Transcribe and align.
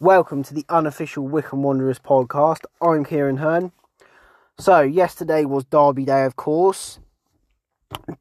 Welcome 0.00 0.44
to 0.44 0.54
the 0.54 0.64
unofficial 0.68 1.26
Wycombe 1.26 1.64
Wanderers 1.64 1.98
podcast. 1.98 2.60
I'm 2.80 3.04
Kieran 3.04 3.38
Hearn. 3.38 3.72
So, 4.56 4.80
yesterday 4.80 5.44
was 5.44 5.64
Derby 5.64 6.04
Day, 6.04 6.24
of 6.24 6.36
course. 6.36 7.00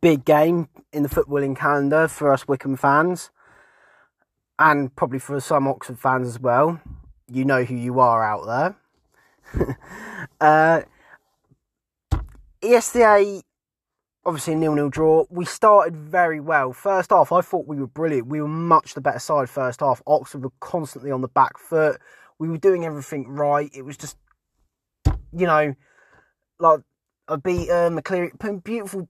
Big 0.02 0.26
game 0.26 0.70
in 0.92 1.04
the 1.04 1.10
footballing 1.10 1.55
calendar 1.55 2.08
for 2.08 2.34
us 2.34 2.48
Wycombe 2.48 2.77
fans, 2.77 3.30
and 4.58 4.95
probably 4.95 5.20
for 5.20 5.40
some 5.40 5.68
Oxford 5.68 6.00
fans 6.00 6.27
as 6.27 6.40
well. 6.40 6.82
You 7.32 7.45
know 7.45 7.63
who 7.63 7.76
you 7.76 8.00
are 8.00 8.23
out 8.23 8.75
there. 9.54 9.78
uh, 10.41 10.82
yesterday, 12.59 13.44
obviously 14.28 14.54
a 14.54 14.57
nil-nil 14.57 14.89
draw. 14.89 15.25
We 15.30 15.46
started 15.46 15.96
very 15.96 16.41
well. 16.41 16.73
First 16.73 17.12
half, 17.12 17.31
I 17.31 17.40
thought 17.40 17.66
we 17.66 17.77
were 17.77 17.88
brilliant. 17.88 18.27
We 18.27 18.41
were 18.41 18.48
much 18.50 18.94
the 18.94 19.02
better 19.02 19.20
side 19.20 19.50
first 19.50 19.80
half. 19.80 20.02
Oxford 20.05 20.44
were 20.44 20.52
constantly 20.59 21.12
on 21.12 21.22
the 21.22 21.30
back 21.30 21.58
foot. 21.58 22.00
We 22.38 22.50
were 22.50 22.58
doing 22.58 22.84
everything 22.84 23.30
right. 23.30 23.72
It 23.73 23.84
was 23.84 23.95
just, 23.95 24.17
you 25.31 25.48
know, 25.48 25.73
like 26.59 26.81
I 27.30 27.38
beat 27.38 27.70
uh, 27.70 27.90
McCleary, 27.90 28.38
putting 28.38 28.59
beautiful. 28.59 29.08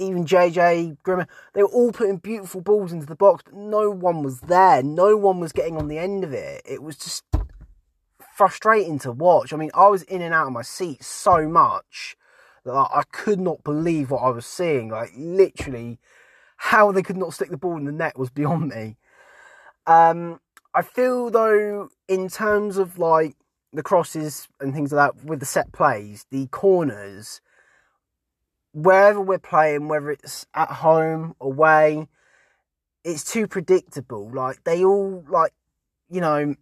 Even 0.00 0.24
JJ 0.24 0.98
Grimmer, 1.02 1.26
they 1.54 1.62
were 1.64 1.70
all 1.70 1.90
putting 1.90 2.18
beautiful 2.18 2.60
balls 2.60 2.92
into 2.92 3.06
the 3.06 3.16
box, 3.16 3.42
but 3.44 3.54
no 3.54 3.90
one 3.90 4.22
was 4.22 4.42
there. 4.42 4.80
No 4.80 5.16
one 5.16 5.40
was 5.40 5.50
getting 5.50 5.76
on 5.76 5.88
the 5.88 5.98
end 5.98 6.22
of 6.22 6.32
it. 6.32 6.62
It 6.64 6.84
was 6.84 6.96
just 6.96 7.24
frustrating 8.32 9.00
to 9.00 9.10
watch. 9.10 9.52
I 9.52 9.56
mean, 9.56 9.72
I 9.74 9.88
was 9.88 10.04
in 10.04 10.22
and 10.22 10.32
out 10.32 10.46
of 10.46 10.52
my 10.52 10.62
seat 10.62 11.02
so 11.02 11.48
much 11.48 12.16
that 12.64 12.72
I 12.72 13.02
could 13.12 13.40
not 13.40 13.64
believe 13.64 14.10
what 14.10 14.22
I 14.22 14.30
was 14.30 14.46
seeing. 14.46 14.88
Like 14.88 15.10
literally, 15.16 15.98
how 16.56 16.92
they 16.92 17.02
could 17.02 17.16
not 17.16 17.32
stick 17.32 17.50
the 17.50 17.56
ball 17.56 17.76
in 17.76 17.84
the 17.84 17.92
net 17.92 18.18
was 18.18 18.30
beyond 18.40 18.68
me. 18.68 18.96
Um, 19.86 20.40
I 20.74 20.82
feel 20.82 21.30
though, 21.30 21.88
in 22.08 22.28
terms 22.28 22.76
of 22.76 22.98
like 22.98 23.36
the 23.72 23.82
crosses 23.82 24.48
and 24.60 24.74
things 24.74 24.92
like 24.92 25.12
that, 25.14 25.24
with 25.24 25.40
the 25.40 25.46
set 25.46 25.72
plays, 25.72 26.26
the 26.30 26.46
corners, 26.48 27.40
wherever 28.72 29.20
we're 29.20 29.38
playing, 29.38 29.88
whether 29.88 30.10
it's 30.10 30.46
at 30.54 30.68
home, 30.68 31.34
away, 31.40 32.08
it's 33.04 33.24
too 33.24 33.46
predictable. 33.46 34.30
Like 34.30 34.64
they 34.64 34.84
all 34.84 35.24
like, 35.28 35.52
you 36.10 36.20
know, 36.20 36.54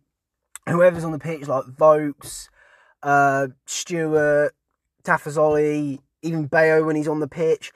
whoever's 0.68 1.04
on 1.04 1.12
the 1.12 1.18
pitch, 1.18 1.46
like 1.46 1.64
Vokes, 1.64 2.48
uh, 3.02 3.48
Stewart, 3.66 4.54
Tafazolli, 5.06 6.00
even 6.22 6.46
Bayo 6.46 6.84
when 6.84 6.96
he's 6.96 7.08
on 7.08 7.20
the 7.20 7.28
pitch, 7.28 7.72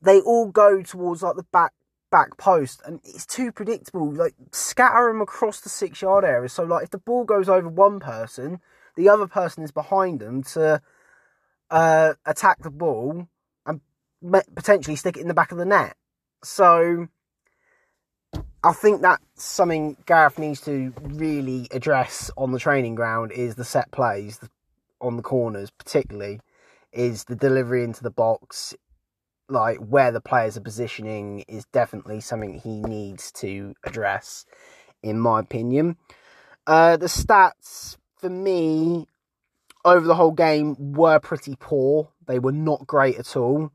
they 0.00 0.20
all 0.20 0.48
go 0.48 0.82
towards 0.82 1.22
like 1.22 1.36
the 1.36 1.46
back 1.52 1.72
back 2.10 2.36
post, 2.38 2.80
and 2.86 3.00
it's 3.04 3.26
too 3.26 3.52
predictable. 3.52 4.10
Like 4.10 4.34
scatter 4.52 5.08
them 5.08 5.20
across 5.20 5.60
the 5.60 5.68
six 5.68 6.00
yard 6.02 6.24
area. 6.24 6.48
So 6.48 6.64
like 6.64 6.84
if 6.84 6.90
the 6.90 6.98
ball 6.98 7.24
goes 7.24 7.48
over 7.48 7.68
one 7.68 8.00
person, 8.00 8.60
the 8.96 9.08
other 9.08 9.26
person 9.26 9.62
is 9.62 9.70
behind 9.70 10.20
them 10.20 10.42
to 10.54 10.80
uh, 11.70 12.14
attack 12.24 12.62
the 12.62 12.70
ball 12.70 13.28
and 13.66 13.80
potentially 14.54 14.96
stick 14.96 15.16
it 15.16 15.20
in 15.20 15.28
the 15.28 15.34
back 15.34 15.52
of 15.52 15.58
the 15.58 15.64
net. 15.64 15.96
So 16.42 17.08
I 18.62 18.72
think 18.72 19.02
that's 19.02 19.22
something 19.36 19.96
Gareth 20.06 20.38
needs 20.38 20.60
to 20.62 20.92
really 21.00 21.68
address 21.70 22.30
on 22.36 22.52
the 22.52 22.58
training 22.58 22.94
ground 22.94 23.32
is 23.32 23.54
the 23.54 23.64
set 23.64 23.90
plays 23.90 24.40
on 25.00 25.16
the 25.16 25.22
corners, 25.22 25.70
particularly 25.70 26.40
is 26.98 27.24
the 27.24 27.36
delivery 27.36 27.84
into 27.84 28.02
the 28.02 28.10
box, 28.10 28.74
like 29.48 29.78
where 29.78 30.10
the 30.10 30.20
players 30.20 30.56
are 30.56 30.62
positioning, 30.62 31.44
is 31.46 31.64
definitely 31.66 32.20
something 32.20 32.54
he 32.54 32.80
needs 32.82 33.30
to 33.32 33.72
address, 33.84 34.44
in 35.02 35.20
my 35.20 35.38
opinion. 35.38 35.96
Uh, 36.66 36.96
the 36.96 37.06
stats 37.06 37.96
for 38.16 38.28
me 38.28 39.06
over 39.84 40.06
the 40.06 40.16
whole 40.16 40.32
game 40.32 40.92
were 40.92 41.20
pretty 41.20 41.54
poor. 41.58 42.10
They 42.26 42.40
were 42.40 42.52
not 42.52 42.86
great 42.86 43.16
at 43.16 43.36
all. 43.36 43.70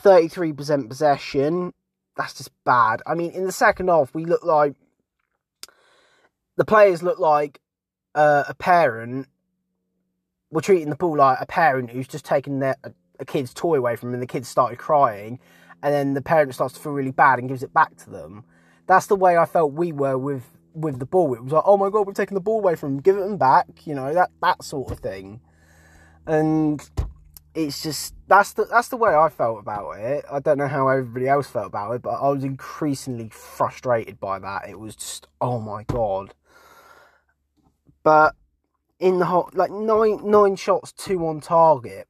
33% 0.00 0.88
possession. 0.88 1.74
That's 2.16 2.32
just 2.32 2.50
bad. 2.64 3.02
I 3.06 3.14
mean, 3.14 3.30
in 3.32 3.44
the 3.44 3.52
second 3.52 3.88
half, 3.88 4.14
we 4.14 4.24
look 4.24 4.42
like 4.42 4.74
the 6.56 6.64
players 6.64 7.02
look 7.02 7.18
like 7.18 7.60
uh, 8.14 8.44
a 8.48 8.54
parent 8.54 9.28
were 10.50 10.60
treating 10.60 10.90
the 10.90 10.96
ball 10.96 11.16
like 11.16 11.38
a 11.40 11.46
parent 11.46 11.90
who's 11.90 12.08
just 12.08 12.24
taken 12.24 12.60
their 12.60 12.76
a, 12.84 12.92
a 13.20 13.24
kid's 13.24 13.52
toy 13.52 13.76
away 13.76 13.96
from 13.96 14.08
them 14.08 14.14
and 14.14 14.22
the 14.22 14.26
kid 14.26 14.46
started 14.46 14.78
crying 14.78 15.38
and 15.82 15.94
then 15.94 16.14
the 16.14 16.22
parent 16.22 16.54
starts 16.54 16.74
to 16.74 16.80
feel 16.80 16.92
really 16.92 17.10
bad 17.10 17.38
and 17.38 17.48
gives 17.48 17.62
it 17.62 17.72
back 17.72 17.96
to 17.96 18.10
them. 18.10 18.44
That's 18.86 19.06
the 19.06 19.16
way 19.16 19.36
I 19.36 19.44
felt 19.44 19.72
we 19.72 19.92
were 19.92 20.18
with 20.18 20.44
with 20.74 20.98
the 20.98 21.06
ball. 21.06 21.34
It 21.34 21.42
was 21.42 21.52
like, 21.52 21.64
oh 21.66 21.76
my 21.76 21.90
god, 21.90 22.06
we're 22.06 22.12
taking 22.12 22.34
the 22.34 22.40
ball 22.40 22.58
away 22.58 22.74
from 22.74 22.94
them, 22.94 23.02
give 23.02 23.16
it 23.16 23.20
them 23.20 23.36
back, 23.36 23.86
you 23.86 23.94
know, 23.94 24.12
that 24.14 24.30
that 24.42 24.62
sort 24.62 24.90
of 24.90 24.98
thing. 25.00 25.40
And 26.26 26.88
it's 27.54 27.82
just 27.82 28.14
that's 28.26 28.52
the 28.52 28.64
that's 28.64 28.88
the 28.88 28.96
way 28.96 29.14
I 29.14 29.28
felt 29.28 29.58
about 29.58 29.92
it. 29.92 30.24
I 30.30 30.40
don't 30.40 30.58
know 30.58 30.68
how 30.68 30.88
everybody 30.88 31.28
else 31.28 31.48
felt 31.48 31.66
about 31.66 31.92
it, 31.92 32.02
but 32.02 32.10
I 32.10 32.28
was 32.28 32.44
increasingly 32.44 33.28
frustrated 33.30 34.20
by 34.20 34.38
that. 34.38 34.68
It 34.68 34.78
was 34.78 34.96
just 34.96 35.28
oh 35.40 35.60
my 35.60 35.84
god. 35.84 36.34
But 38.02 38.34
in 39.00 39.18
the 39.18 39.26
whole 39.26 39.50
like 39.54 39.70
nine 39.70 40.20
nine 40.24 40.56
shots, 40.56 40.92
two 40.92 41.26
on 41.26 41.40
target. 41.40 42.08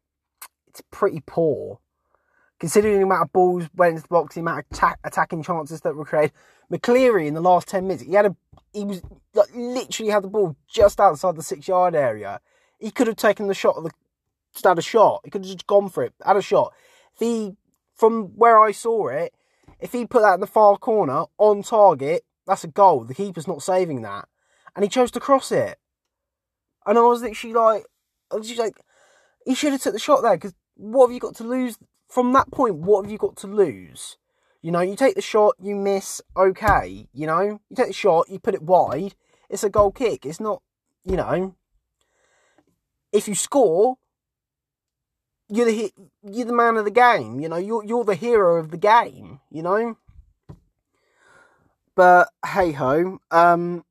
It's 0.68 0.82
pretty 0.90 1.22
poor. 1.26 1.80
Considering 2.58 2.96
the 2.98 3.04
amount 3.04 3.22
of 3.22 3.32
balls 3.32 3.68
went 3.74 3.90
into 3.90 4.02
the 4.02 4.08
box, 4.08 4.34
the 4.34 4.40
amount 4.40 4.60
of 4.60 4.64
attack, 4.72 4.98
attacking 5.04 5.42
chances 5.42 5.80
that 5.82 5.94
were 5.94 6.04
created. 6.04 6.32
McCleary 6.72 7.26
in 7.26 7.34
the 7.34 7.40
last 7.40 7.68
ten 7.68 7.86
minutes, 7.86 8.02
he 8.02 8.12
had 8.12 8.26
a 8.26 8.36
he 8.72 8.84
was 8.84 9.02
like 9.34 9.48
literally 9.54 10.10
had 10.10 10.22
the 10.22 10.28
ball 10.28 10.56
just 10.68 11.00
outside 11.00 11.36
the 11.36 11.42
six 11.42 11.68
yard 11.68 11.94
area. 11.94 12.40
He 12.78 12.90
could 12.90 13.06
have 13.06 13.16
taken 13.16 13.46
the 13.46 13.54
shot 13.54 13.76
of 13.76 13.84
the 13.84 13.90
just 14.52 14.64
had 14.64 14.78
a 14.78 14.82
shot. 14.82 15.20
He 15.24 15.30
could 15.30 15.42
have 15.42 15.52
just 15.52 15.66
gone 15.66 15.88
for 15.88 16.04
it, 16.04 16.14
had 16.24 16.36
a 16.36 16.42
shot. 16.42 16.72
If 17.14 17.20
he 17.20 17.56
from 17.94 18.28
where 18.36 18.60
I 18.60 18.72
saw 18.72 19.08
it, 19.08 19.34
if 19.80 19.92
he 19.92 20.06
put 20.06 20.22
that 20.22 20.34
in 20.34 20.40
the 20.40 20.46
far 20.46 20.76
corner 20.76 21.24
on 21.38 21.62
target, 21.62 22.24
that's 22.46 22.64
a 22.64 22.68
goal. 22.68 23.04
The 23.04 23.14
keeper's 23.14 23.48
not 23.48 23.62
saving 23.62 24.02
that. 24.02 24.28
And 24.74 24.84
he 24.84 24.88
chose 24.88 25.10
to 25.12 25.20
cross 25.20 25.52
it. 25.52 25.78
And 26.88 26.96
I 26.96 27.02
was 27.02 27.20
literally 27.20 27.52
like, 27.52 27.84
I 28.32 28.36
was 28.36 28.48
just 28.48 28.58
like, 28.58 28.80
he 29.44 29.54
should 29.54 29.72
have 29.72 29.82
took 29.82 29.92
the 29.92 29.98
shot 29.98 30.22
there 30.22 30.36
because 30.36 30.54
what 30.74 31.06
have 31.06 31.14
you 31.14 31.20
got 31.20 31.36
to 31.36 31.44
lose 31.44 31.76
from 32.08 32.32
that 32.32 32.50
point? 32.50 32.76
What 32.76 33.04
have 33.04 33.12
you 33.12 33.18
got 33.18 33.36
to 33.36 33.46
lose? 33.46 34.16
You 34.62 34.72
know, 34.72 34.80
you 34.80 34.96
take 34.96 35.14
the 35.14 35.20
shot, 35.20 35.54
you 35.62 35.76
miss, 35.76 36.22
okay. 36.34 37.06
You 37.12 37.26
know, 37.26 37.40
you 37.42 37.76
take 37.76 37.88
the 37.88 37.92
shot, 37.92 38.30
you 38.30 38.38
put 38.38 38.54
it 38.54 38.62
wide, 38.62 39.14
it's 39.50 39.64
a 39.64 39.68
goal 39.68 39.92
kick. 39.92 40.24
It's 40.24 40.40
not, 40.40 40.62
you 41.04 41.16
know, 41.16 41.54
if 43.12 43.28
you 43.28 43.34
score, 43.34 43.96
you're 45.50 45.66
the 45.66 45.92
you're 46.22 46.46
the 46.46 46.54
man 46.54 46.76
of 46.76 46.86
the 46.86 46.90
game. 46.90 47.38
You 47.38 47.50
know, 47.50 47.56
you're 47.56 47.84
you're 47.84 48.04
the 48.04 48.14
hero 48.14 48.56
of 48.58 48.70
the 48.70 48.76
game. 48.78 49.40
You 49.50 49.62
know. 49.62 49.96
But 51.94 52.28
hey 52.46 52.72
ho, 52.72 53.18
um, 53.30 53.84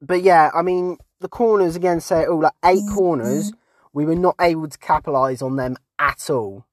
but 0.00 0.22
yeah, 0.22 0.50
I 0.54 0.62
mean, 0.62 0.98
the 1.22 1.28
corners 1.28 1.76
again 1.76 2.00
say 2.00 2.26
oh 2.26 2.36
like 2.36 2.52
8 2.64 2.76
mm-hmm. 2.76 2.94
corners 2.94 3.52
we 3.92 4.04
were 4.04 4.16
not 4.16 4.36
able 4.40 4.68
to 4.68 4.78
capitalize 4.78 5.42
on 5.42 5.56
them 5.56 5.76
at 5.98 6.30
all. 6.30 6.66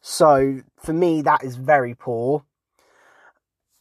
So 0.00 0.60
for 0.76 0.92
me 0.92 1.22
that 1.22 1.44
is 1.44 1.56
very 1.56 1.94
poor. 1.94 2.44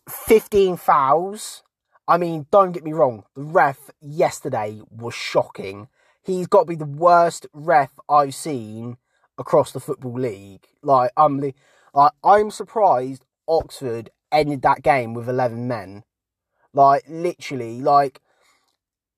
15 0.09 0.77
fouls. 0.77 1.63
I 2.07 2.17
mean 2.17 2.47
don't 2.51 2.71
get 2.71 2.83
me 2.83 2.93
wrong 2.93 3.23
the 3.35 3.43
ref 3.43 3.91
yesterday 4.01 4.81
was 4.89 5.13
shocking. 5.13 5.87
He's 6.21 6.47
got 6.47 6.61
to 6.61 6.65
be 6.65 6.75
the 6.75 6.85
worst 6.85 7.47
ref 7.53 7.91
i've 8.09 8.35
seen 8.35 8.97
across 9.37 9.71
the 9.71 9.79
football 9.79 10.19
league. 10.19 10.65
Like 10.81 11.11
i'm 11.17 11.39
like, 11.39 12.11
i'm 12.23 12.51
surprised 12.51 13.25
oxford 13.47 14.09
ended 14.31 14.61
that 14.61 14.83
game 14.83 15.13
with 15.13 15.27
11 15.27 15.67
men. 15.67 16.03
Like 16.73 17.03
literally 17.07 17.81
like 17.81 18.21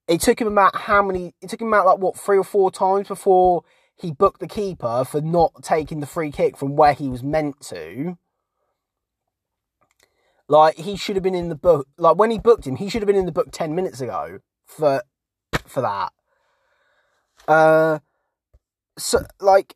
it 0.08 0.22
took 0.22 0.40
him 0.42 0.48
about 0.48 0.76
how 0.76 1.02
many? 1.04 1.34
It 1.42 1.50
took 1.50 1.62
him 1.62 1.68
about 1.70 1.86
like 1.86 2.00
what 2.00 2.18
three 2.18 2.38
or 2.38 2.44
four 2.44 2.72
times 2.72 3.08
before 3.08 3.64
he 3.96 4.12
booked 4.12 4.40
the 4.40 4.48
keeper 4.48 5.06
for 5.06 5.22
not 5.22 5.52
taking 5.62 6.00
the 6.00 6.08
free 6.08 6.32
kick 6.32 6.58
from 6.58 6.76
where 6.76 6.94
he 6.94 7.08
was 7.08 7.24
meant 7.24 7.62
to. 7.62 8.18
Like 10.48 10.76
he 10.76 10.98
should 10.98 11.16
have 11.16 11.24
been 11.24 11.36
in 11.36 11.50
the 11.50 11.56
book. 11.56 11.88
Like 11.98 12.18
when 12.18 12.32
he 12.32 12.40
booked 12.40 12.68
him, 12.68 12.76
he 12.76 12.90
should 12.90 13.02
have 13.02 13.08
been 13.08 13.16
in 13.16 13.26
the 13.26 13.32
book 13.32 13.50
ten 13.52 13.74
minutes 13.76 14.02
ago 14.02 14.40
for 14.66 15.04
for 15.66 15.82
that. 15.82 16.12
Uh, 17.48 18.00
so 18.98 19.24
like, 19.40 19.76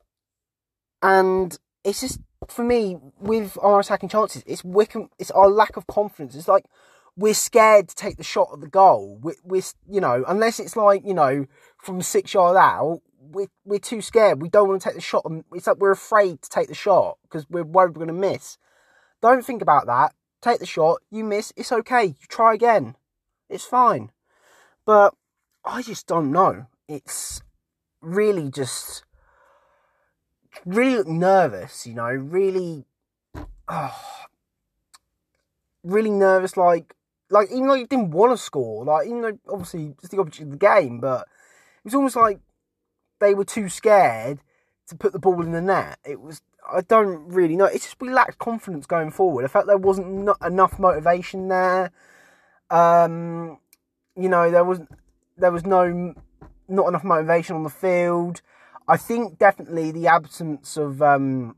and 1.02 1.58
it's 1.84 2.02
just 2.02 2.20
for 2.50 2.64
me 2.64 2.98
with 3.20 3.58
our 3.62 3.80
attacking 3.80 4.10
chances. 4.10 4.44
It's 4.46 4.64
Wycombe. 4.64 5.10
It's 5.18 5.32
our 5.32 5.50
lack 5.50 5.78
of 5.78 5.88
confidence. 5.88 6.36
It's 6.36 6.48
like 6.48 6.66
we're 7.18 7.34
scared 7.34 7.90
to 7.90 7.96
take 7.96 8.18
the 8.18 8.24
shot 8.24 8.50
at 8.54 8.62
the 8.62 8.68
goal. 8.68 9.20
We're, 9.22 9.36
we're, 9.44 9.64
you 9.90 10.02
know, 10.02 10.24
unless 10.28 10.60
it's 10.60 10.76
like, 10.76 11.06
you 11.06 11.14
know, 11.14 11.46
from 11.78 12.02
six 12.02 12.34
yard 12.34 12.58
out, 12.58 13.02
we're, 13.20 13.48
we're 13.64 13.80
too 13.80 14.02
scared. 14.02 14.42
We 14.42 14.50
don't 14.50 14.68
want 14.68 14.82
to 14.82 14.88
take 14.88 14.96
the 14.96 15.02
shot. 15.02 15.24
And 15.26 15.44
It's 15.54 15.68
like 15.68 15.78
we're 15.78 15.92
afraid 15.92 16.42
to 16.42 16.50
take 16.50 16.68
the 16.68 16.76
shot 16.76 17.18
because 17.24 17.50
we're 17.50 17.64
worried 17.64 17.96
we're 17.96 18.06
going 18.06 18.08
to 18.08 18.14
miss. 18.14 18.58
Don't 19.22 19.46
think 19.46 19.62
about 19.62 19.88
that. 19.88 20.14
Take 20.42 20.60
the 20.60 20.66
shot. 20.66 21.02
You 21.10 21.24
miss. 21.24 21.54
It's 21.56 21.72
okay. 21.72 22.06
You 22.06 22.28
try 22.28 22.54
again. 22.54 22.96
It's 23.50 23.66
fine. 23.66 24.12
But 24.86 25.16
I 25.64 25.82
just 25.82 26.08
don't 26.08 26.32
know. 26.32 26.68
It's 26.88 27.42
really 28.02 28.52
just 28.52 29.04
really 30.66 31.10
nervous, 31.10 31.86
you 31.86 31.96
know, 31.96 32.10
really, 32.10 32.86
oh, 33.68 34.02
really 35.84 36.12
nervous. 36.12 36.58
Like, 36.58 36.95
like 37.30 37.50
even 37.52 37.68
though 37.68 37.74
you 37.74 37.88
didn't 37.88 38.12
want 38.12 38.34
to 38.34 38.38
score, 38.38 38.86
like 38.86 39.08
even 39.08 39.22
though 39.22 39.40
obviously 39.50 39.96
it's 40.02 40.10
the 40.10 40.20
opportunity 40.20 40.44
of 40.44 40.60
the 40.60 40.66
game, 40.66 41.00
but 41.00 41.22
it 41.22 41.86
was 41.86 41.96
almost 41.96 42.16
like 42.16 42.40
they 43.20 43.34
were 43.34 43.46
too 43.46 43.70
scared 43.70 44.40
to 44.88 44.96
put 44.96 45.14
the 45.14 45.20
ball 45.20 45.42
in 45.42 45.52
the 45.52 45.62
net. 45.62 46.00
It 46.06 46.22
was 46.22 46.42
I 46.72 46.82
don't 46.82 47.28
really 47.28 47.56
know. 47.56 47.66
It's 47.66 47.86
just 47.86 48.02
we 48.02 48.10
lacked 48.10 48.40
confidence 48.40 48.86
going 48.86 49.12
forward. 49.12 49.46
I 49.46 49.48
felt 49.48 49.68
there 49.68 49.78
wasn't 49.78 50.08
not 50.08 50.38
enough 50.46 50.80
motivation 50.80 51.48
there. 51.48 51.92
Um, 52.70 53.60
you 54.16 54.30
know, 54.30 54.50
there 54.50 54.64
was 54.64 54.82
there 55.38 55.52
was 55.52 55.66
no 55.66 56.14
not 56.68 56.88
enough 56.88 57.04
motivation 57.04 57.56
on 57.56 57.64
the 57.64 57.70
field. 57.70 58.42
I 58.88 58.98
think 58.98 59.38
definitely 59.40 59.92
the 59.92 60.08
absence 60.08 60.78
of 60.78 61.02
um, 61.02 61.56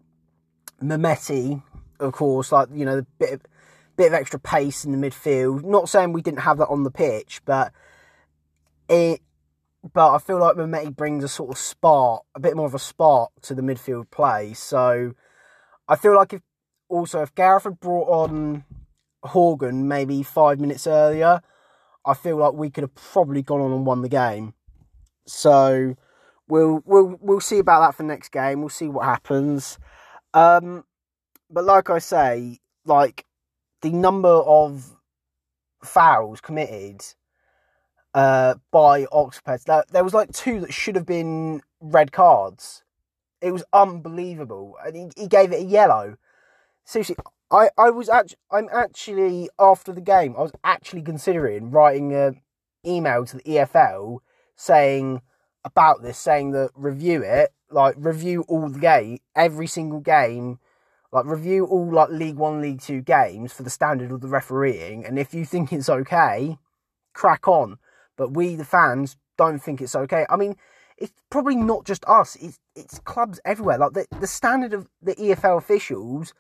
Mehmeti, 0.82 1.62
of 2.00 2.14
course, 2.14 2.52
like 2.52 2.70
you 2.74 2.86
know, 2.86 2.98
the 2.98 3.08
bit 3.20 3.34
of, 3.34 3.42
bit 3.98 4.08
of 4.08 4.14
extra 4.14 4.40
pace 4.40 4.86
in 4.86 4.92
the 4.92 5.10
midfield. 5.10 5.64
Not 5.64 5.90
saying 5.90 6.14
we 6.14 6.22
didn't 6.22 6.42
have 6.42 6.60
that 6.60 6.70
on 6.70 6.84
the 6.84 6.92
pitch, 6.92 7.42
but 7.46 7.74
it. 8.88 9.22
But 9.94 10.16
I 10.16 10.18
feel 10.18 10.40
like 10.40 10.56
Mehmeti 10.56 10.94
brings 10.94 11.24
a 11.24 11.30
sort 11.30 11.52
of 11.52 11.58
spark, 11.58 12.24
a 12.36 12.40
bit 12.40 12.58
more 12.58 12.66
of 12.66 12.74
a 12.74 12.80
spark 12.80 13.30
to 13.44 13.54
the 13.54 13.62
midfield 13.62 14.10
play. 14.10 14.54
So 14.54 15.14
I 15.88 15.96
feel 15.96 16.16
like 16.16 16.34
if 16.34 16.42
also 16.90 17.22
if 17.22 17.34
Gareth 17.36 17.64
had 17.64 17.80
brought 17.80 18.10
on 18.10 18.66
Horgan 19.24 19.88
maybe 19.88 20.24
five 20.24 20.60
minutes 20.60 20.88
earlier, 20.88 21.42
I 22.06 22.14
feel 22.16 22.38
like 22.38 22.54
we 22.54 22.70
could 22.70 22.84
have 22.84 22.96
probably 22.96 23.42
gone 23.42 23.62
on 23.62 23.72
and 23.72 23.86
won 23.86 24.02
the 24.02 24.10
game. 24.10 24.54
So 25.26 25.96
we'll 26.48 26.82
we'll 26.86 27.18
we'll 27.22 27.40
see 27.40 27.60
about 27.60 27.82
that 27.82 27.96
for 27.96 28.04
next 28.04 28.30
game. 28.30 28.60
We'll 28.60 28.70
see 28.70 28.88
what 28.88 29.06
happens. 29.06 29.78
Um, 30.34 30.86
but 31.50 31.64
like 31.64 31.90
I 31.90 32.00
say, 32.00 32.60
like 32.86 33.26
the 33.90 33.98
number 33.98 34.28
of 34.28 34.98
fouls 35.82 36.42
committed 36.42 37.02
uh, 38.14 38.56
by 38.72 39.06
Oxford, 39.12 39.62
there, 39.66 39.84
there 39.92 40.04
was 40.04 40.14
like 40.14 40.32
two 40.34 40.60
that 40.62 40.74
should 40.74 40.96
have 40.96 41.06
been 41.06 41.62
red 41.80 42.12
cards. 42.12 42.84
It 43.42 43.52
was 43.52 43.64
unbelievable, 43.72 44.76
and 44.86 44.96
he, 44.96 45.10
he 45.16 45.28
gave 45.28 45.52
it 45.54 45.62
a 45.62 45.66
yellow. 45.66 46.18
Seriously, 46.84 47.16
I, 47.50 47.70
I 47.78 47.90
was 47.92 48.10
actually 48.10 48.40
I'm 48.52 48.68
actually 48.74 49.50
after 49.58 49.94
the 49.94 50.02
game 50.02 50.36
I 50.38 50.42
was 50.42 50.52
actually 50.64 51.04
considering 51.04 51.72
writing 51.72 52.14
an 52.14 52.42
email 52.86 53.26
to 53.26 53.38
the 53.38 53.44
EFL 53.44 54.20
saying 54.56 55.22
about 55.64 56.02
this, 56.02 56.18
saying 56.18 56.52
that 56.52 56.72
review 56.76 57.24
it, 57.24 57.54
like 57.70 57.96
review 57.98 58.44
all 58.50 58.68
the 58.68 58.80
game, 58.80 59.20
every 59.36 59.68
single 59.68 60.00
game, 60.00 60.60
like 61.12 61.26
review 61.26 61.66
all 61.66 61.92
like 61.92 62.10
League 62.10 62.36
One, 62.36 62.62
League 62.62 62.82
Two 62.82 63.02
games 63.02 63.54
for 63.54 63.64
the 63.64 63.70
standard 63.70 64.12
of 64.12 64.22
the 64.22 64.28
refereeing, 64.28 65.06
and 65.06 65.18
if 65.18 65.34
you 65.34 65.46
think 65.46 65.72
it's 65.72 65.90
okay, 65.90 66.58
crack 67.14 67.48
on. 67.48 67.78
But 68.18 68.34
we, 68.34 68.56
the 68.56 68.66
fans, 68.66 69.16
don't 69.38 69.60
think 69.60 69.82
it's 69.82 69.96
okay. 69.96 70.26
I 70.30 70.36
mean, 70.36 70.56
it's 70.98 71.14
probably 71.30 71.56
not 71.56 71.86
just 71.86 72.04
us; 72.06 72.36
it's 72.38 72.60
it's 72.76 73.00
clubs 73.00 73.40
everywhere. 73.46 73.78
Like 73.78 73.94
the 73.94 74.06
the 74.20 74.28
standard 74.28 74.74
of 74.74 74.88
the 75.02 75.16
EFL 75.16 75.58
officials 75.58 76.34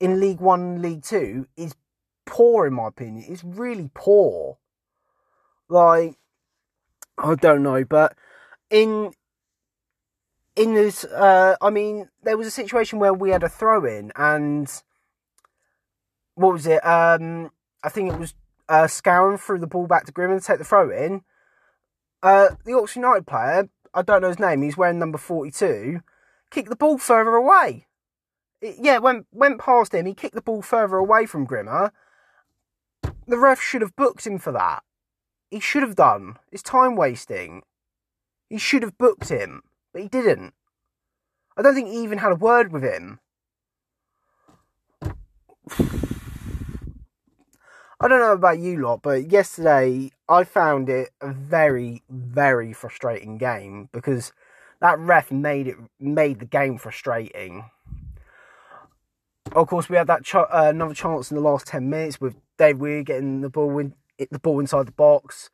in 0.00 0.18
League 0.20 0.40
One, 0.40 0.82
League 0.82 1.02
Two 1.02 1.46
is 1.56 1.74
poor, 2.26 2.66
in 2.66 2.74
my 2.74 2.88
opinion. 2.88 3.24
It's 3.28 3.44
really 3.44 3.90
poor. 3.94 4.58
Like 5.68 6.16
I 7.18 7.34
don't 7.36 7.62
know, 7.62 7.84
but 7.84 8.16
in 8.70 9.12
in 10.56 10.74
this, 10.74 11.04
uh, 11.04 11.56
I 11.60 11.70
mean, 11.70 12.08
there 12.22 12.36
was 12.36 12.46
a 12.46 12.50
situation 12.50 12.98
where 12.98 13.14
we 13.14 13.30
had 13.30 13.42
a 13.42 13.48
throw 13.48 13.84
in, 13.84 14.12
and 14.16 14.70
what 16.34 16.52
was 16.52 16.66
it? 16.66 16.84
Um, 16.84 17.50
I 17.82 17.88
think 17.88 18.12
it 18.12 18.18
was 18.18 18.34
uh, 18.68 18.84
Scowen 18.84 19.38
threw 19.38 19.58
the 19.58 19.66
ball 19.66 19.86
back 19.86 20.06
to 20.06 20.12
Grimmer 20.12 20.38
to 20.38 20.44
take 20.44 20.58
the 20.58 20.64
throw 20.64 20.90
in. 20.90 21.22
Uh, 22.22 22.50
the 22.64 22.74
Oxford 22.74 23.00
United 23.00 23.26
player, 23.26 23.68
I 23.94 24.02
don't 24.02 24.22
know 24.22 24.28
his 24.28 24.38
name, 24.38 24.62
he's 24.62 24.76
wearing 24.76 24.98
number 24.98 25.18
42, 25.18 26.00
kicked 26.50 26.70
the 26.70 26.76
ball 26.76 26.98
further 26.98 27.34
away. 27.34 27.86
It, 28.60 28.76
yeah, 28.78 28.98
went, 28.98 29.26
went 29.32 29.60
past 29.60 29.92
him, 29.92 30.06
he 30.06 30.14
kicked 30.14 30.34
the 30.34 30.42
ball 30.42 30.62
further 30.62 30.96
away 30.96 31.26
from 31.26 31.44
Grimmer. 31.44 31.92
The 33.26 33.38
ref 33.38 33.60
should 33.60 33.82
have 33.82 33.96
booked 33.96 34.26
him 34.26 34.38
for 34.38 34.52
that. 34.52 34.82
He 35.50 35.60
should 35.60 35.82
have 35.82 35.96
done. 35.96 36.36
It's 36.50 36.62
time 36.62 36.96
wasting. 36.96 37.62
He 38.48 38.58
should 38.58 38.82
have 38.82 38.96
booked 38.98 39.28
him, 39.28 39.62
but 39.92 40.02
he 40.02 40.08
didn't. 40.08 40.54
I 41.56 41.62
don't 41.62 41.74
think 41.74 41.88
he 41.88 42.02
even 42.02 42.18
had 42.18 42.32
a 42.32 42.36
word 42.36 42.72
with 42.72 42.82
him. 42.82 43.20
I 48.00 48.08
don't 48.08 48.18
know 48.18 48.32
about 48.32 48.58
you 48.58 48.80
lot, 48.80 49.02
but 49.02 49.30
yesterday 49.30 50.10
I 50.28 50.42
found 50.44 50.88
it 50.88 51.10
a 51.20 51.32
very, 51.32 52.02
very 52.10 52.72
frustrating 52.72 53.38
game 53.38 53.90
because 53.92 54.32
that 54.80 54.98
ref 54.98 55.30
made 55.30 55.68
it 55.68 55.76
made 56.00 56.40
the 56.40 56.46
game 56.46 56.78
frustrating. 56.78 57.70
Of 59.52 59.68
course, 59.68 59.88
we 59.88 59.96
had 59.96 60.08
that 60.08 60.24
ch- 60.24 60.34
uh, 60.34 60.48
another 60.50 60.94
chance 60.94 61.30
in 61.30 61.36
the 61.36 61.42
last 61.42 61.68
ten 61.68 61.88
minutes 61.90 62.20
with 62.20 62.34
Dave 62.58 62.80
Weir 62.80 63.04
getting 63.04 63.42
the 63.42 63.50
ball 63.50 63.78
in, 63.78 63.94
the 64.30 64.40
ball 64.40 64.58
inside 64.58 64.86
the 64.86 64.92
box 64.92 65.50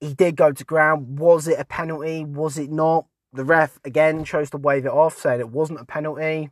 he 0.00 0.14
did 0.14 0.36
go 0.36 0.50
to 0.50 0.64
ground. 0.64 1.18
Was 1.18 1.46
it 1.46 1.60
a 1.60 1.64
penalty? 1.64 2.24
Was 2.24 2.58
it 2.58 2.70
not? 2.70 3.06
The 3.32 3.44
ref 3.44 3.78
again 3.84 4.24
chose 4.24 4.50
to 4.50 4.56
wave 4.56 4.86
it 4.86 4.92
off, 4.92 5.16
saying 5.18 5.40
it 5.40 5.50
wasn't 5.50 5.80
a 5.80 5.84
penalty. 5.84 6.50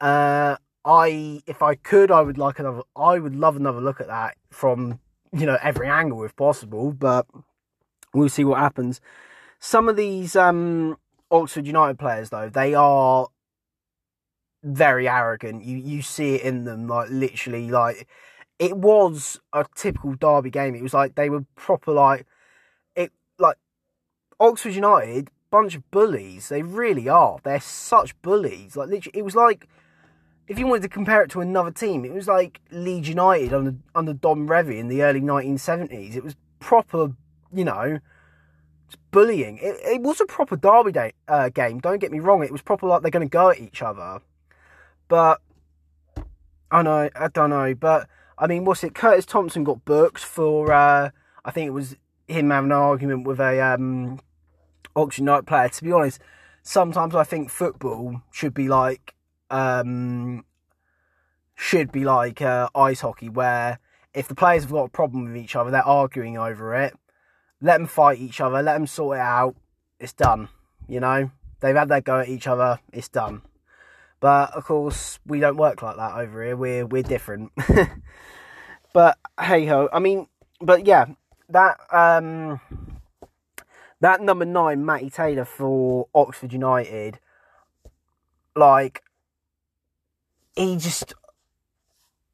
Uh, 0.00 0.56
I, 0.84 1.42
if 1.46 1.62
I 1.62 1.74
could, 1.74 2.10
I 2.10 2.20
would 2.22 2.38
like 2.38 2.58
another. 2.58 2.82
I 2.96 3.18
would 3.18 3.34
love 3.34 3.56
another 3.56 3.80
look 3.80 4.00
at 4.00 4.06
that 4.08 4.36
from 4.50 5.00
you 5.32 5.46
know 5.46 5.58
every 5.62 5.88
angle 5.88 6.24
if 6.24 6.34
possible. 6.36 6.92
But 6.92 7.26
we'll 8.12 8.28
see 8.28 8.44
what 8.44 8.60
happens. 8.60 9.00
Some 9.58 9.88
of 9.88 9.96
these 9.96 10.36
um, 10.36 10.96
Oxford 11.30 11.66
United 11.66 11.98
players, 11.98 12.30
though, 12.30 12.48
they 12.48 12.74
are 12.74 13.28
very 14.62 15.08
arrogant. 15.08 15.64
You 15.64 15.76
you 15.76 16.02
see 16.02 16.36
it 16.36 16.42
in 16.42 16.64
them, 16.64 16.88
like 16.88 17.10
literally, 17.10 17.70
like 17.70 18.08
it 18.58 18.76
was 18.76 19.40
a 19.52 19.66
typical 19.74 20.14
derby 20.14 20.50
game. 20.50 20.74
It 20.74 20.82
was 20.82 20.94
like 20.94 21.14
they 21.14 21.30
were 21.30 21.44
proper 21.54 21.92
like 21.92 22.26
it 22.96 23.12
like 23.38 23.56
Oxford 24.40 24.74
United, 24.74 25.30
bunch 25.54 25.76
of 25.76 25.88
bullies. 25.92 26.48
They 26.48 26.62
really 26.62 27.08
are. 27.08 27.38
They're 27.44 27.60
such 27.60 28.20
bullies. 28.22 28.74
Like 28.76 28.88
literally, 28.88 29.16
it 29.16 29.24
was 29.24 29.36
like 29.36 29.68
if 30.48 30.58
you 30.58 30.66
wanted 30.66 30.82
to 30.82 30.88
compare 30.88 31.22
it 31.22 31.30
to 31.30 31.40
another 31.40 31.70
team, 31.70 32.04
it 32.04 32.12
was 32.12 32.26
like 32.26 32.60
Leeds 32.72 33.08
United 33.08 33.54
under 33.54 33.76
under 33.94 34.12
Don 34.12 34.48
Revie 34.48 34.80
in 34.80 34.88
the 34.88 35.04
early 35.04 35.20
1970s. 35.20 36.16
It 36.16 36.24
was 36.24 36.34
proper, 36.58 37.12
you 37.52 37.64
know, 37.64 38.00
bullying. 39.12 39.58
It, 39.58 39.76
it 39.84 40.00
was 40.00 40.20
a 40.20 40.26
proper 40.26 40.56
derby 40.56 40.90
day, 40.90 41.12
uh, 41.28 41.50
game. 41.50 41.78
Don't 41.78 42.00
get 42.00 42.10
me 42.10 42.18
wrong. 42.18 42.42
It 42.42 42.50
was 42.50 42.62
proper 42.62 42.88
like 42.88 43.02
they're 43.02 43.12
going 43.12 43.28
to 43.28 43.32
go 43.32 43.50
at 43.50 43.60
each 43.60 43.80
other. 43.80 44.22
But 45.06 45.40
I 46.72 46.82
know, 46.82 47.08
I 47.14 47.28
don't 47.28 47.50
know. 47.50 47.76
But 47.76 48.08
I 48.36 48.48
mean, 48.48 48.64
what's 48.64 48.82
it? 48.82 48.96
Curtis 48.96 49.24
Thompson 49.24 49.62
got 49.62 49.84
booked 49.84 50.24
for. 50.24 50.72
Uh, 50.72 51.10
I 51.44 51.50
think 51.52 51.68
it 51.68 51.74
was 51.78 51.94
him 52.26 52.50
having 52.50 52.72
an 52.72 52.76
argument 52.76 53.24
with 53.24 53.38
a 53.38 53.60
um, 53.60 54.18
Oxford 54.96 55.22
United 55.22 55.46
player. 55.46 55.68
To 55.68 55.84
be 55.84 55.92
honest, 55.92 56.20
sometimes 56.62 57.14
I 57.14 57.24
think 57.24 57.50
football 57.50 58.22
should 58.30 58.54
be 58.54 58.68
like 58.68 59.14
um, 59.50 60.44
should 61.54 61.92
be 61.92 62.04
like 62.04 62.42
uh, 62.42 62.68
ice 62.74 63.00
hockey, 63.00 63.28
where 63.28 63.78
if 64.12 64.28
the 64.28 64.34
players 64.34 64.64
have 64.64 64.72
got 64.72 64.84
a 64.84 64.90
problem 64.90 65.24
with 65.24 65.36
each 65.36 65.56
other, 65.56 65.70
they're 65.70 65.86
arguing 65.86 66.38
over 66.38 66.74
it. 66.74 66.94
Let 67.60 67.78
them 67.78 67.86
fight 67.86 68.18
each 68.18 68.40
other. 68.40 68.62
Let 68.62 68.74
them 68.74 68.86
sort 68.86 69.18
it 69.18 69.20
out. 69.20 69.56
It's 69.98 70.12
done. 70.12 70.48
You 70.88 71.00
know, 71.00 71.30
they've 71.60 71.76
had 71.76 71.88
their 71.88 72.00
go 72.00 72.20
at 72.20 72.28
each 72.28 72.46
other. 72.46 72.80
It's 72.92 73.08
done. 73.08 73.42
But 74.20 74.54
of 74.54 74.64
course, 74.64 75.18
we 75.26 75.40
don't 75.40 75.56
work 75.56 75.82
like 75.82 75.96
that 75.96 76.16
over 76.16 76.42
here. 76.42 76.56
We're 76.56 76.86
we're 76.86 77.02
different. 77.02 77.52
but 78.92 79.18
hey 79.40 79.66
ho, 79.66 79.88
I 79.92 79.98
mean, 79.98 80.28
but 80.60 80.86
yeah, 80.86 81.06
that 81.50 81.78
um, 81.92 82.60
that 84.04 84.20
number 84.20 84.44
nine, 84.44 84.84
Matty 84.84 85.10
Taylor 85.10 85.44
for 85.44 86.08
Oxford 86.14 86.52
United, 86.52 87.18
like 88.54 89.02
he 90.54 90.76
just. 90.76 91.14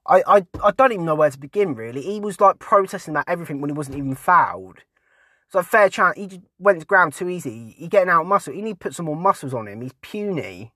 I, 0.07 0.23
I, 0.27 0.47
I 0.65 0.71
don't 0.73 0.93
even 0.93 1.05
know 1.05 1.15
where 1.15 1.31
to 1.31 1.39
begin 1.39 1.75
really. 1.75 2.03
He 2.03 2.19
was 2.19 2.41
like 2.41 2.59
protesting 2.59 3.12
about 3.12 3.29
everything 3.29 3.61
when 3.61 3.71
he 3.71 3.75
wasn't 3.75 3.99
even 3.99 4.17
fouled. 4.17 4.79
So 5.50 5.62
fair 5.62 5.89
chance 5.89 6.17
he 6.17 6.27
just 6.27 6.41
went 6.59 6.81
to 6.81 6.87
ground 6.87 7.12
too 7.12 7.29
easy. 7.29 7.75
He 7.79 7.87
getting 7.87 8.09
out 8.09 8.27
muscle. 8.27 8.53
He 8.53 8.62
need 8.62 8.73
to 8.73 8.79
put 8.79 8.95
some 8.95 9.07
more 9.07 9.17
muscles 9.17 9.55
on 9.55 9.69
him. 9.69 9.83
He's 9.83 9.93
puny. 10.00 10.73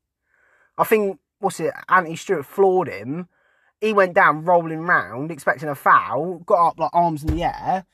I 0.79 0.85
think 0.85 1.19
what's 1.41 1.59
it? 1.59 1.75
Anthony 1.89 2.17
Stewart 2.17 2.47
floored 2.47 2.89
him. 2.89 3.29
He 3.81 3.93
went 3.93 4.15
down 4.15 4.45
rolling 4.45 4.81
round, 4.81 5.31
expecting 5.31 5.69
a 5.69 5.75
foul. 5.75 6.39
Got 6.47 6.69
up 6.69 6.79
like 6.79 6.91
arms 6.93 7.25
in 7.25 7.37
the 7.37 7.45
air, 7.45 7.87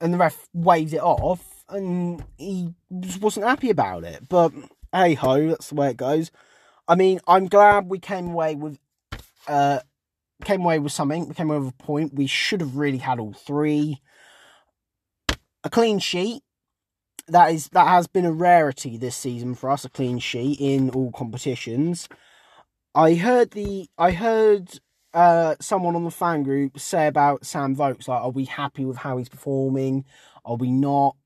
and 0.00 0.14
the 0.14 0.18
ref 0.18 0.48
waved 0.52 0.94
it 0.94 1.02
off, 1.02 1.55
and 1.68 2.24
he 2.38 2.74
wasn't 3.20 3.46
happy 3.46 3.70
about 3.70 4.04
it. 4.04 4.28
But 4.28 4.52
hey 4.92 5.14
ho, 5.14 5.48
that's 5.48 5.68
the 5.68 5.74
way 5.74 5.90
it 5.90 5.96
goes. 5.96 6.30
I 6.88 6.94
mean, 6.94 7.20
I'm 7.26 7.46
glad 7.46 7.88
we 7.88 7.98
came 7.98 8.28
away 8.30 8.54
with 8.54 8.78
uh 9.48 9.80
came 10.44 10.62
away 10.62 10.78
with 10.78 10.92
something. 10.92 11.28
We 11.28 11.34
came 11.34 11.50
away 11.50 11.60
with 11.60 11.74
a 11.78 11.82
point. 11.82 12.14
We 12.14 12.26
should 12.26 12.60
have 12.60 12.76
really 12.76 12.98
had 12.98 13.18
all 13.18 13.32
three. 13.32 14.02
A 15.64 15.70
clean 15.70 15.98
sheet. 15.98 16.42
That 17.28 17.52
is 17.52 17.68
that 17.70 17.88
has 17.88 18.06
been 18.06 18.24
a 18.24 18.32
rarity 18.32 18.96
this 18.96 19.16
season 19.16 19.54
for 19.54 19.70
us. 19.70 19.84
A 19.84 19.90
clean 19.90 20.18
sheet 20.18 20.58
in 20.60 20.90
all 20.90 21.10
competitions. 21.12 22.08
I 22.94 23.14
heard 23.14 23.50
the 23.50 23.88
I 23.98 24.12
heard 24.12 24.78
uh, 25.16 25.56
someone 25.60 25.96
on 25.96 26.04
the 26.04 26.10
fan 26.10 26.42
group 26.42 26.78
say 26.78 27.06
about 27.06 27.46
Sam 27.46 27.74
Vokes, 27.74 28.06
like, 28.06 28.20
are 28.20 28.30
we 28.30 28.44
happy 28.44 28.84
with 28.84 28.98
how 28.98 29.16
he's 29.16 29.30
performing? 29.30 30.04
Are 30.44 30.56
we 30.56 30.70
not? 30.70 31.16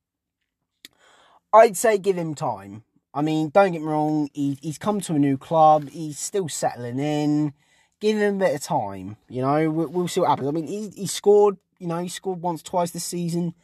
I'd 1.53 1.77
say 1.77 1.99
give 1.99 2.17
him 2.17 2.35
time. 2.35 2.85
I 3.13 3.23
mean, 3.23 3.49
don't 3.49 3.73
get 3.73 3.83
me 3.83 3.89
wrong, 3.89 4.31
he, 4.33 4.57
he's 4.63 4.79
come 4.79 5.01
to 5.01 5.15
a 5.15 5.19
new 5.19 5.37
club, 5.37 5.89
he's 5.91 6.19
still 6.19 6.49
settling 6.49 7.01
in. 7.01 7.53
Give 7.99 8.17
him 8.17 8.37
a 8.37 8.39
bit 8.39 8.55
of 8.55 8.63
time, 8.63 9.17
you 9.29 9.43
know, 9.43 9.69
we'll, 9.71 9.89
we'll 9.89 10.09
see 10.09 10.21
what 10.21 10.31
happens. 10.31 10.49
I 10.49 10.53
mean, 10.53 10.67
he, 10.67 10.89
he 10.91 11.07
scored, 11.07 11.59
you 11.79 11.87
know, 11.87 11.99
he 11.99 12.09
scored 12.09 12.41
once, 12.41 12.63
twice 12.63 12.93
this 12.93 13.05
season. 13.05 13.55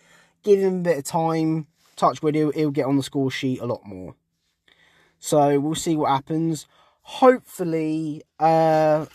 Give 0.43 0.59
him 0.59 0.81
a 0.81 0.83
bit 0.83 0.99
of 0.99 1.05
time. 1.05 1.69
Touchwood, 1.95 2.35
he'll, 2.35 2.53
he'll 2.53 2.71
get 2.71 2.87
on 2.87 2.97
the 2.97 3.03
score 3.03 3.31
sheet 3.31 3.61
a 3.61 3.67
lot 3.67 3.87
more. 3.87 4.15
So 5.19 5.59
we'll 5.59 5.75
see 5.75 5.97
what 5.97 6.11
happens. 6.11 6.67
Hopefully, 7.03 8.23
uh, 8.39 9.07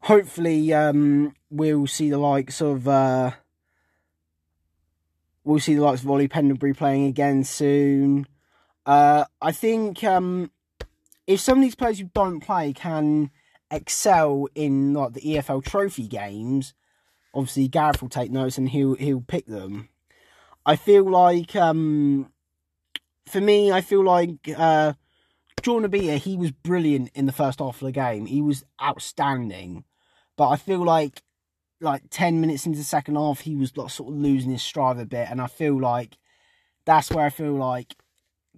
hopefully, 0.00 0.74
um, 0.74 1.34
we'll 1.50 1.86
see 1.86 2.10
the 2.10 2.18
likes 2.18 2.60
of 2.60 2.86
uh, 2.86 3.30
we'll 5.44 5.60
see 5.60 5.74
the 5.74 5.82
likes 5.82 6.02
of 6.02 6.10
Ollie 6.10 6.28
Pendlebury 6.28 6.74
playing 6.74 7.06
again 7.06 7.44
soon. 7.44 8.26
Uh, 8.84 9.24
I 9.40 9.52
think 9.52 10.02
um, 10.04 10.50
if 11.26 11.40
some 11.40 11.58
of 11.58 11.62
these 11.62 11.74
players 11.74 11.98
who 11.98 12.10
don't 12.14 12.40
play 12.40 12.72
can 12.72 13.30
excel 13.70 14.48
in 14.54 14.92
like 14.92 15.14
the 15.14 15.20
EFL 15.20 15.64
Trophy 15.64 16.06
games, 16.06 16.74
obviously 17.34 17.68
Gareth 17.68 18.02
will 18.02 18.08
take 18.08 18.30
notes 18.30 18.58
and 18.58 18.68
he'll 18.68 18.94
he'll 18.94 19.20
pick 19.20 19.46
them. 19.46 19.88
I 20.64 20.76
feel 20.76 21.08
like 21.08 21.56
um, 21.56 22.32
for 23.26 23.40
me, 23.40 23.72
I 23.72 23.80
feel 23.80 24.04
like 24.04 24.52
uh, 24.56 24.94
Jordan 25.62 25.92
he 26.18 26.36
was 26.36 26.50
brilliant 26.50 27.10
in 27.14 27.26
the 27.26 27.32
first 27.32 27.60
half 27.60 27.80
of 27.80 27.86
the 27.86 27.92
game. 27.92 28.26
He 28.26 28.40
was 28.40 28.64
outstanding, 28.82 29.84
but 30.36 30.48
I 30.48 30.56
feel 30.56 30.84
like 30.84 31.22
like 31.82 32.02
10 32.10 32.40
minutes 32.40 32.66
into 32.66 32.78
the 32.78 32.84
second 32.84 33.16
half, 33.16 33.40
he 33.40 33.56
was 33.56 33.76
like, 33.76 33.90
sort 33.90 34.12
of 34.12 34.18
losing 34.18 34.52
his 34.52 34.62
stride 34.62 34.98
a 34.98 35.06
bit. 35.06 35.28
And 35.30 35.40
I 35.40 35.46
feel 35.46 35.78
like 35.78 36.16
that's 36.84 37.10
where 37.10 37.26
I 37.26 37.30
feel 37.30 37.52
like 37.52 37.96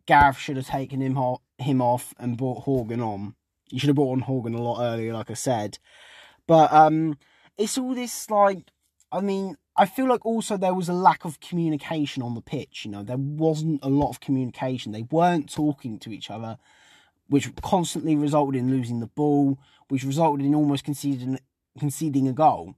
Gareth 0.07 0.39
should 0.39 0.57
have 0.57 0.67
taken 0.67 1.01
him, 1.01 1.19
him 1.59 1.83
off 1.83 2.15
and 2.19 2.37
brought 2.37 2.65
Horgan 2.65 3.01
on. 3.01 3.35
He 3.71 3.79
should 3.79 3.89
have 3.89 3.97
brought 3.97 4.13
on 4.13 4.21
Horgan 4.21 4.55
a 4.55 4.63
lot 4.63 4.83
earlier, 4.83 5.13
like 5.13 5.31
I 5.31 5.35
said. 5.35 5.79
But 6.47 6.73
um, 6.73 7.19
it's 7.57 7.79
all 7.79 7.95
this 7.95 8.31
like, 8.31 8.71
I 9.11 9.21
mean, 9.21 9.57
I 9.77 9.87
feel 9.87 10.07
like 10.07 10.25
also 10.25 10.57
there 10.57 10.75
was 10.75 10.89
a 10.89 10.95
lack 10.95 11.25
of 11.25 11.41
communication 11.41 12.23
on 12.23 12.35
the 12.35 12.41
pitch. 12.41 12.85
You 12.85 12.91
know, 12.91 13.03
there 13.03 13.17
wasn't 13.17 13.81
a 13.83 13.89
lot 13.89 14.11
of 14.11 14.21
communication. 14.21 14.93
They 14.93 15.07
weren't 15.11 15.53
talking 15.53 15.99
to 16.01 16.13
each 16.13 16.31
other, 16.31 16.59
which 17.29 17.51
constantly 17.63 18.15
resulted 18.15 18.61
in 18.61 18.71
losing 18.71 19.01
the 19.01 19.07
ball, 19.07 19.59
which 19.89 20.05
resulted 20.05 20.47
in 20.47 20.55
almost 20.55 20.85
conceding 20.85 21.39
conceding 21.77 22.29
a 22.29 22.33
goal 22.33 22.77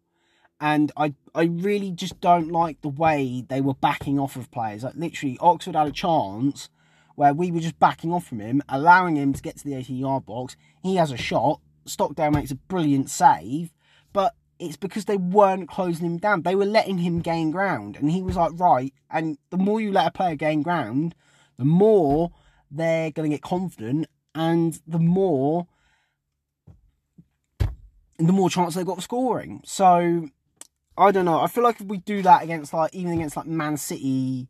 and 0.61 0.93
I 0.97 1.15
I 1.35 1.45
really 1.45 1.91
just 1.91 2.21
don't 2.21 2.51
like 2.51 2.81
the 2.81 2.89
way 2.89 3.45
they 3.47 3.61
were 3.61 3.75
backing 3.75 4.19
off 4.19 4.37
of 4.37 4.51
players. 4.51 4.85
Like 4.85 4.95
literally, 4.97 5.37
Oxford 5.41 5.77
had 5.77 5.87
a 5.87 5.93
chance 5.93 6.69
where 7.15 7.35
we 7.35 7.51
were 7.51 7.61
just 7.61 7.79
backing 7.79 8.13
off 8.13 8.27
from 8.27 8.41
him, 8.41 8.63
allowing 8.69 9.17
him 9.17 9.33
to 9.33 9.43
get 9.43 9.57
to 9.59 9.65
the 9.65 9.75
18 9.75 9.97
yard 9.97 10.27
box. 10.27 10.57
He 10.83 10.97
has 10.97 11.11
a 11.11 11.17
shot. 11.17 11.61
Stockdale 11.87 12.31
makes 12.31 12.51
a 12.51 12.57
brilliant 12.57 13.11
save, 13.11 13.73
but 14.13 14.35
it's 14.59 14.77
because 14.77 15.05
they 15.05 15.17
weren't 15.17 15.69
closing 15.69 16.07
him 16.07 16.19
down. 16.19 16.43
They 16.43 16.55
were 16.55 16.67
letting 16.67 16.99
him 16.99 17.21
gain 17.21 17.51
ground, 17.51 17.97
and 17.97 18.11
he 18.11 18.23
was 18.23 18.37
like, 18.37 18.53
right. 18.55 18.93
And 19.11 19.39
the 19.51 19.57
more 19.57 19.81
you 19.81 19.93
let 19.93 20.09
a 20.09 20.11
player 20.11 20.37
gain 20.37 20.63
ground, 20.63 21.15
the 21.59 21.65
more 21.65 22.33
they're 22.71 23.11
going 23.11 23.31
to 23.31 23.37
get 23.37 23.43
confident, 23.43 24.07
and 24.35 24.81
the 24.87 24.99
more 24.99 25.67
the 28.19 28.33
more 28.33 28.49
chance 28.49 28.75
they've 28.75 28.87
got 28.87 28.97
of 28.97 29.05
scoring. 29.05 29.61
So 29.65 30.31
I 30.99 31.11
don't 31.11 31.25
know. 31.25 31.41
I 31.41 31.47
feel 31.47 31.65
like 31.65 31.81
if 31.81 31.87
we 31.87 31.99
do 31.99 32.23
that 32.23 32.43
against 32.43 32.73
like 32.73 32.95
even 32.95 33.13
against 33.13 33.37
like 33.37 33.47
Man 33.47 33.77
City 33.77 34.49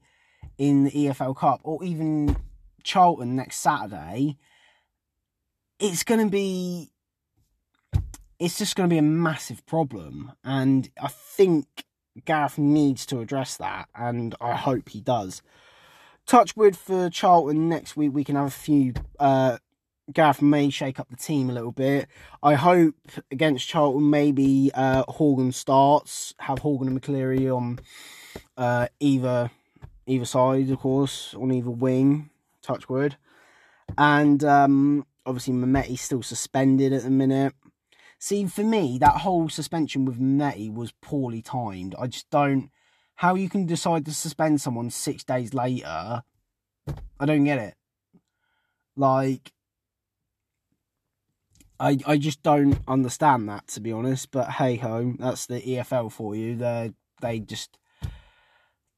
in 0.59 0.85
the 0.85 0.91
EFL 0.91 1.37
Cup 1.37 1.61
or 1.65 1.83
even 1.83 2.37
Charlton 2.83 3.37
next 3.37 3.57
Saturday, 3.57 4.39
it's 5.79 6.05
going 6.05 6.21
to 6.21 6.31
be 6.31 6.93
it's 8.39 8.59
just 8.59 8.77
going 8.77 8.89
to 8.89 8.93
be 8.93 8.99
a 8.99 9.03
massive 9.03 9.65
problem 9.67 10.33
and 10.45 10.91
I 11.01 11.09
think 11.09 11.67
Gareth 12.25 12.59
needs 12.59 13.07
to 13.07 13.21
address 13.21 13.57
that 13.57 13.89
and 13.95 14.35
I 14.41 14.55
hope 14.55 14.91
he 14.91 15.01
does. 15.01 15.43
Touchwood 16.27 16.77
for 16.77 17.11
Charlton 17.11 17.69
next 17.69 17.97
week 17.97 18.13
we 18.13 18.25
can 18.25 18.37
have 18.37 18.47
a 18.47 18.51
few 18.51 18.95
uh 19.19 19.59
Gareth 20.13 20.41
may 20.41 20.71
shake 20.71 21.01
up 21.01 21.09
the 21.09 21.17
team 21.17 21.51
a 21.51 21.53
little 21.53 21.73
bit. 21.73 22.09
I 22.43 22.55
hope 22.55 22.95
against 23.31 23.69
Charlton 23.69 24.09
maybe 24.09 24.71
uh, 24.75 25.05
Horgan 25.09 25.53
starts, 25.53 26.35
have 26.39 26.61
Horgan 26.61 26.89
and 26.89 27.01
McCleary 27.01 27.55
on 27.55 27.81
uh, 28.57 28.89
either 29.01 29.51
either 30.07 30.25
side, 30.25 30.71
of 30.71 30.79
course, 30.79 31.35
on 31.35 31.53
either 31.53 31.71
wing. 31.71 32.31
Touch 32.63 32.81
Touchwood, 32.81 33.17
and 33.97 34.43
um, 34.43 35.07
obviously 35.25 35.55
Mehmeti's 35.55 36.01
still 36.01 36.23
suspended 36.23 36.93
at 36.93 37.03
the 37.03 37.11
minute. 37.11 37.55
See, 38.19 38.47
for 38.47 38.65
me, 38.65 38.99
that 38.99 39.19
whole 39.19 39.49
suspension 39.49 40.05
with 40.05 40.19
Mehmeti 40.19 40.73
was 40.73 40.93
poorly 41.01 41.43
timed. 41.43 41.95
I 41.99 42.07
just 42.09 42.29
don't 42.31 42.71
how 43.17 43.35
you 43.35 43.49
can 43.49 43.67
decide 43.67 44.05
to 44.05 44.15
suspend 44.15 44.61
someone 44.61 44.91
six 44.91 45.25
days 45.25 45.55
later. 45.55 46.23
I 47.19 47.27
don't 47.27 47.45
get 47.45 47.59
it. 47.59 47.75
Like 48.95 49.53
I 51.79 51.99
I 52.07 52.17
just 52.17 52.43
don't 52.43 52.79
understand 52.89 53.49
that 53.49 53.67
to 53.69 53.81
be 53.81 53.93
honest. 53.93 54.31
But 54.31 54.51
hey 54.51 54.77
ho, 54.77 55.15
that's 55.19 55.47
the 55.47 55.61
EFL 55.61 56.11
for 56.11 56.35
you. 56.35 56.57
They 56.57 56.93
they 57.21 57.41
just 57.41 57.79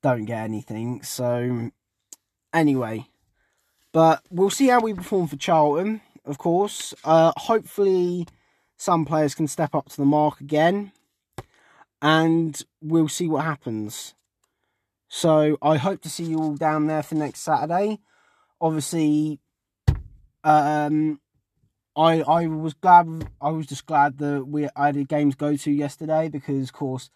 don't 0.02 0.25
get 0.25 0.44
anything. 0.44 1.02
So 1.02 1.70
anyway, 2.52 3.06
but 3.92 4.23
we'll 4.30 4.50
see 4.50 4.68
how 4.68 4.80
we 4.80 4.94
perform 4.94 5.26
for 5.26 5.37
Charlton. 5.37 6.00
Of 6.25 6.38
course, 6.38 6.94
uh, 7.04 7.32
hopefully 7.37 8.26
some 8.76 9.04
players 9.04 9.35
can 9.35 9.49
step 9.49 9.75
up 9.75 9.88
to 9.88 9.97
the 9.97 10.04
mark 10.04 10.40
again, 10.40 10.92
and 12.02 12.61
we'll 12.82 13.08
see 13.08 13.28
what 13.28 13.44
happens. 13.44 14.14
So 15.08 15.56
I 15.62 15.78
hope 15.78 16.02
to 16.02 16.11
see 16.11 16.25
you 16.25 16.38
all 16.38 16.54
down 16.54 16.87
there 16.87 17.02
for 17.02 17.14
next 17.14 17.40
Saturday. 17.40 17.99
Obviously, 18.61 19.40
um, 20.44 21.20
I 21.99 22.21
I 22.21 22.47
was 22.47 22.75
glad. 22.75 23.28
I 23.40 23.50
was 23.50 23.67
just 23.67 23.85
glad 23.87 24.19
that 24.19 24.47
we 24.47 24.69
I 24.76 24.87
had 24.87 24.97
a 24.97 25.05
game 25.05 25.33
to 25.33 25.37
go 25.37 25.57
to 25.57 25.71
yesterday 25.71 26.28
because, 26.28 26.69
of 26.69 26.73
course, 26.73 27.11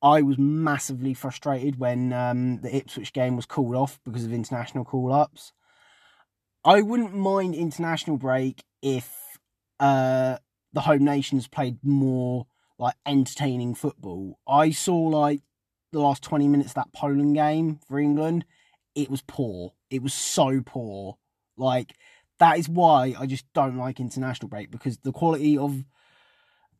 I 0.00 0.22
was 0.22 0.38
massively 0.38 1.12
frustrated 1.12 1.78
when 1.78 2.12
um, 2.14 2.60
the 2.62 2.74
Ipswich 2.74 3.12
game 3.12 3.36
was 3.36 3.44
called 3.44 3.76
off 3.76 4.00
because 4.04 4.24
of 4.24 4.32
international 4.32 4.86
call 4.86 5.12
ups. 5.12 5.52
I 6.64 6.80
wouldn't 6.80 7.14
mind 7.14 7.54
international 7.54 8.16
break 8.16 8.64
if 8.80 9.12
uh, 9.78 10.38
the 10.72 10.80
home 10.80 11.04
nations 11.04 11.46
played 11.46 11.78
more 11.82 12.46
like 12.78 12.94
entertaining 13.04 13.74
football. 13.74 14.38
I 14.48 14.70
saw 14.70 14.96
like 14.96 15.42
the 15.92 16.00
last 16.00 16.22
twenty 16.22 16.48
minutes 16.48 16.70
of 16.70 16.76
that 16.76 16.94
Poland 16.94 17.34
game 17.34 17.80
for 17.86 17.98
England. 17.98 18.46
It 18.94 19.10
was 19.10 19.22
poor. 19.26 19.74
It 19.90 20.02
was 20.02 20.14
so 20.14 20.62
poor. 20.64 21.18
Like 21.58 21.92
that 22.42 22.58
is 22.58 22.68
why 22.68 23.14
I 23.16 23.26
just 23.26 23.44
don't 23.52 23.76
like 23.76 24.00
international 24.00 24.48
break 24.48 24.72
because 24.72 24.98
the 24.98 25.12
quality 25.12 25.56
of 25.56 25.84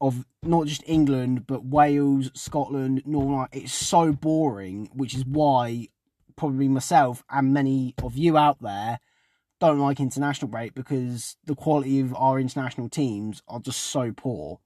of 0.01 0.27
not 0.43 0.67
just 0.67 0.83
England 0.87 1.47
but 1.47 1.65
Wales, 1.65 2.33
Scotland, 2.35 3.03
Northern 3.07 3.35
Ireland, 3.35 3.51
it's 3.53 3.73
so 3.73 4.13
boring, 4.13 4.91
which 4.93 5.15
is 5.15 5.25
why 5.25 5.87
probably 6.35 6.67
myself 6.67 7.23
and 7.31 7.55
many 7.55 7.95
of 8.03 8.17
you 8.17 8.37
out 8.37 8.61
there 8.61 8.99
don't 9.61 9.79
like 9.79 10.01
international 10.01 10.49
break 10.49 10.75
because 10.75 11.37
the 11.45 11.55
quality 11.55 12.01
of 12.01 12.13
our 12.17 12.41
international 12.41 12.89
teams 12.89 13.41
are 13.47 13.61
just 13.61 13.79
so 13.79 14.11
poor. 14.11 14.59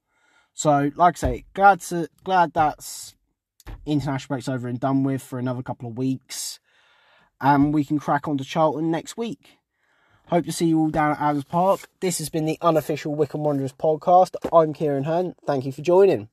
So, 0.55 0.89
like 0.95 1.17
I 1.17 1.19
say, 1.19 1.45
glad 1.53 1.81
to 1.81 2.09
glad 2.23 2.53
that's 2.53 3.15
international 3.85 4.29
break's 4.33 4.49
over 4.49 4.67
and 4.67 4.79
done 4.79 5.03
with 5.03 5.21
for 5.21 5.37
another 5.37 5.61
couple 5.61 5.87
of 5.89 5.95
weeks, 5.99 6.59
and 7.39 7.71
we 7.71 7.85
can 7.85 7.99
crack 7.99 8.27
on 8.27 8.39
to 8.39 8.43
Charlton 8.43 8.89
next 8.89 9.15
week. 9.15 9.56
Hope 10.29 10.43
to 10.43 10.51
see 10.51 10.65
you 10.65 10.79
all 10.79 10.89
down 10.89 11.11
at 11.11 11.21
Adams 11.21 11.45
Park. 11.45 11.87
This 12.01 12.17
has 12.17 12.27
been 12.27 12.45
the 12.45 12.57
unofficial 12.61 13.15
Wycombe 13.15 13.45
Wanderers 13.45 13.71
podcast. 13.71 14.35
I'm 14.51 14.73
Kieran 14.73 15.05
Hunt. 15.05 15.37
Thank 15.45 15.65
you 15.65 15.71
for 15.71 15.81
joining. 15.81 16.27